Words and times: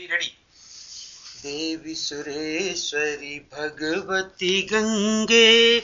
Three 0.00 0.06
रेडी 0.06 0.26
देवी 1.42 1.94
सुरेश्वरी 1.94 3.38
भगवती 3.38 4.62
गंगे, 4.62 5.80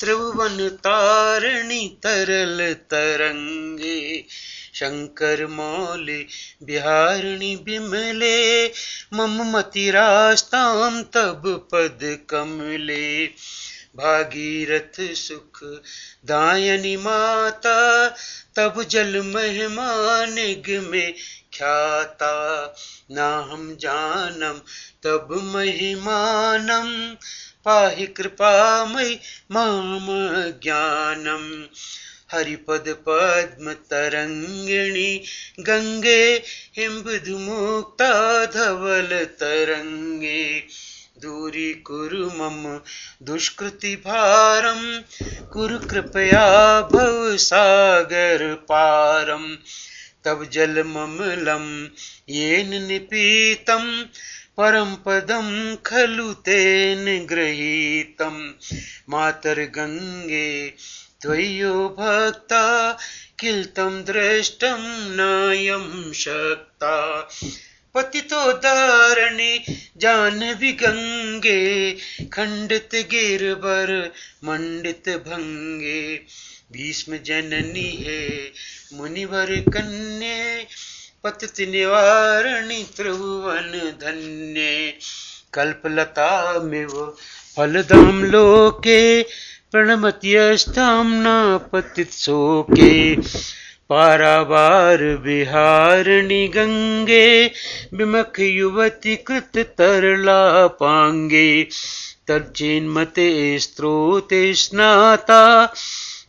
त्रिभुवन 0.00 0.68
तारिणी 0.68 1.88
तरल 1.88 2.74
तरंगे, 2.74 4.24
शंकर 4.74 5.46
मौले 5.46 6.26
बिहारिणी 6.62 7.56
बिमले 7.56 8.68
मम 9.14 9.56
मतिरास्ताम 9.56 11.02
तब 11.02 11.68
पद 11.72 12.18
कमले। 12.30 13.26
भागीरथ 13.96 15.14
सुख 15.14 15.80
दायनी 16.24 16.96
माता, 16.96 18.08
तब 18.56 18.82
जल 18.82 19.22
मेहमान 19.22 20.32
में 20.90 21.12
ख्याता। 21.54 22.74
ना 23.10 23.38
हम 23.38 23.76
जानम, 23.80 24.58
तब 25.02 25.28
महिमानम, 25.54 27.16
पाहि 27.64 28.06
कृपामय 28.06 29.18
माम 29.50 30.06
ज्ञानम। 30.50 31.66
हरिपद 32.32 32.84
पद्म 33.08 33.72
तरंगिणी, 33.72 35.24
गंगे 35.60 36.42
हिम्बुधुमुक्ता 36.76 38.46
धवल 38.46 39.24
तरंगे। 39.24 40.64
दूरी 41.22 41.72
कुरु 41.74 42.30
मम 42.30 42.80
दुष्कृति 43.22 43.96
भारम 43.96 45.02
कुरु 45.52 45.78
कृपया 45.78 46.80
भव 46.80 47.36
सागर 47.36 48.54
पारम। 48.54 49.58
तब 50.24 50.48
जलममलं 50.52 51.84
येन 52.28 52.82
निपीतं 52.82 54.04
परं 54.56 54.96
पदं 54.96 55.76
खलु 55.76 56.32
तेन 56.32 57.26
गृहीतं 57.26 58.52
मातर्गङ्गे 59.08 60.74
त्वय्यो 61.22 61.88
भक्ता, 61.88 62.92
किल 63.38 63.64
तं 63.64 64.04
द्रष्टं 64.04 64.80
नायं 65.16 66.12
शक्ता। 66.12 67.28
पतितोदारणे 67.98 69.58
जानवि 69.96 70.72
गंगे 70.72 71.92
खंडित 72.32 72.88
गिरबर 72.94 74.12
मंडित 74.44 75.08
भंगे। 75.08 76.16
भीष्म 76.72 77.16
जननी 77.16 78.04
है, 78.06 78.52
मुनिवर 78.92 79.46
कन्ये, 79.46 80.66
पतित 81.24 81.68
निवारणी 81.68 82.82
त्रिभुवन 82.96 83.92
धन्य। 84.00 84.94
कल्पलता 85.52 86.60
में 86.62 86.86
वो 86.86 87.18
फलदाम 87.56 88.24
लोके 88.24 89.22
प्रणमत्यस्ताम 89.72 91.06
न 91.10 91.58
पतित 91.72 92.12
शोके 92.12 93.14
पारावार 93.88 95.16
बिहारणी 95.16 96.48
गंगे, 96.48 97.50
विमख 97.94 98.40
युवती 98.40 99.16
कृत 99.16 99.58
तरला 99.58 100.66
पांगे। 100.66 101.62
तब 102.28 102.52
मते 102.84 103.58
स्त्रोते 103.58 104.54
स्नाता, 104.54 105.74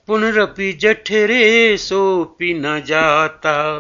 पुनरपि 0.07 0.73
जठरे 0.73 1.77
सोपि 1.77 2.53
न 2.53 2.81
जाता। 2.87 3.79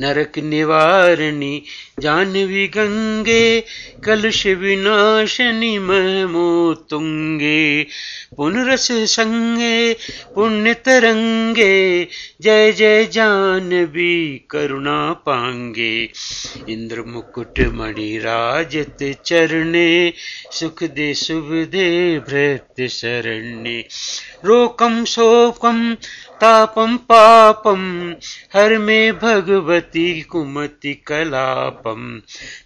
नरक 0.00 0.38
निवारणी, 0.38 1.62
जानवी 2.00 2.66
गंगे, 2.66 3.64
कलश 4.04 4.46
विनाशनि 4.46 5.78
महमो 5.78 6.74
तुंगे 6.74 7.86
पुनरस 8.36 8.88
संगे, 8.92 9.96
पुण्य 10.34 10.74
तरंगे, 10.74 12.08
जय 12.42 12.72
जय 12.72 13.04
जानवी 13.04 14.46
करुणा 14.50 15.12
पांगे। 15.12 16.10
इंद्र 16.68 17.02
मुकुट 17.02 17.60
मणि 17.60 18.18
राजत 18.18 19.16
चरणे, 19.24 20.12
सुख 20.52 20.82
दे 20.82 21.14
शुभ 21.14 21.50
दे 21.50 22.18
भृत 22.18 22.88
शरण्य 22.90 23.84
रोकम 24.44 25.04
शोकम, 25.04 25.94
तापम 26.40 26.96
पापम, 26.96 28.14
हर 28.54 28.78
में 28.78 29.12
भगवती 29.18 29.81
कुमति 30.22 30.94
कलापम 30.94 32.22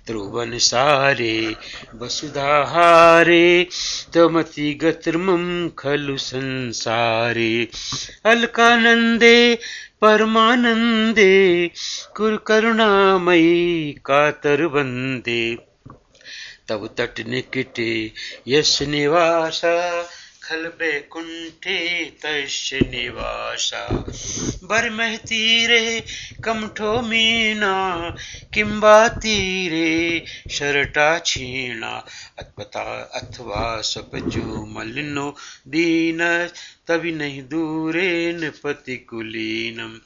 ध्रुवन 0.07 0.59
सारे 0.59 1.57
वसुधाहारे 1.95 3.69
तमति 4.15 4.75
गत्रमं 4.75 5.69
खलु 5.69 6.17
संसारे। 6.17 7.69
अलकानन्दे, 8.25 9.59
परमानन्दे, 10.01 11.71
कुरुकरुणामयी 12.17 13.93
कातरवन्दे। 13.93 15.59
तब 16.69 16.95
तट 16.99 17.27
निकटे 17.29 18.13
यश 18.49 18.83
निवासा 18.83 20.07
खल 20.47 20.63
बैकुंठे 20.63 22.05
तस्य 22.05 22.79
निवासा। 22.79 23.89
बरमह 24.65 25.17
तीरे 25.17 26.05
कमठो 26.45 27.03
मीना 27.03 28.17
किंबा 28.55 29.09
तीरे 29.09 30.25
शरटा 30.51 31.19
छीणा, 31.19 32.07
अथवा 32.39 33.03
अथवा 33.15 33.81
सपजो 33.81 34.67
मलिनो, 34.67 35.37
दीन, 35.69 36.49
तवि 36.87 37.13
नहीं 37.13 37.43
दूरे 37.43 38.51
पति 38.51 38.97
कुलीनम। 38.97 40.01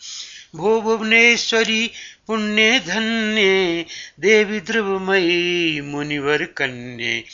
भो 0.58 0.80
भुवनेश्वरी 0.80 1.90
पुण्य 2.26 2.78
धन्य 2.78 3.84
देवी 4.20 4.60
ध्रुवमयी, 4.60 5.80
मुनिवर 5.80 6.44
कन्ये। 6.44 7.24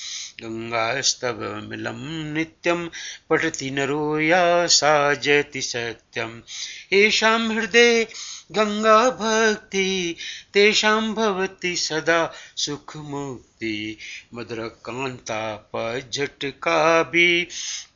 गङ्गास्तवमिलं 0.43 2.33
नित्यं 2.35 2.89
पठति 3.31 3.71
नरो 3.71 4.21
या 4.21 4.67
सा 4.67 5.15
जयति 5.15 5.63
सत्यम् 5.63 6.41
येषां 6.93 7.57
हृदये 7.57 8.09
गङ्गा 8.53 9.11
भक्ति, 9.11 10.17
तेषां 10.53 11.15
भवति 11.15 11.77
सदा 11.77 12.33
सुखमुक्ति। 12.57 13.99
मधुरकान्ता 14.35 15.71
पझटकाभि 15.77 17.47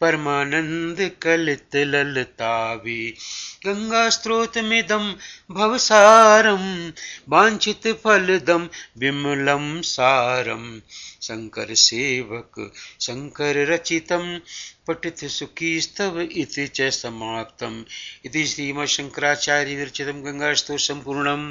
परमानन्द 0.01 1.11
कलित 1.23 1.77
ललताभि। 1.77 3.17
गङ्गास्त्रोतमिदं 3.67 5.15
भवसारं 5.51 6.93
वाञ्छितफलदं 7.29 8.69
विमलं 8.99 9.83
सारम 9.83 10.81
शंकर 11.23 11.75
सेवक 11.75 12.73
शंकर 13.01 13.67
रचितम 13.67 14.41
पठित 14.89 15.25
सुखी 15.25 15.81
स्तव 15.81 16.21
इति 16.21 16.67
च 16.67 16.91
समाप्तम। 16.91 17.85
इति 18.25 18.45
विरचितम 19.77 20.23
गंगास्तव 20.23 20.77
संपूर्णम 20.77 21.43